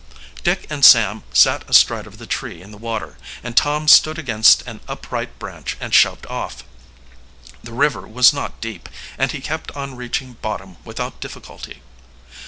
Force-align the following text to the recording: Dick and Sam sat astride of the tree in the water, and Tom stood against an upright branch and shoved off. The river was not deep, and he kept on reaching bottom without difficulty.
Dick 0.43 0.65
and 0.67 0.83
Sam 0.83 1.21
sat 1.31 1.61
astride 1.69 2.07
of 2.07 2.17
the 2.17 2.25
tree 2.25 2.59
in 2.63 2.71
the 2.71 2.79
water, 2.79 3.17
and 3.43 3.55
Tom 3.55 3.87
stood 3.87 4.17
against 4.17 4.63
an 4.63 4.79
upright 4.87 5.37
branch 5.37 5.77
and 5.79 5.93
shoved 5.93 6.25
off. 6.25 6.63
The 7.63 7.71
river 7.73 8.07
was 8.07 8.33
not 8.33 8.59
deep, 8.61 8.89
and 9.15 9.31
he 9.31 9.41
kept 9.41 9.69
on 9.77 9.93
reaching 9.95 10.33
bottom 10.41 10.77
without 10.83 11.19
difficulty. 11.21 11.83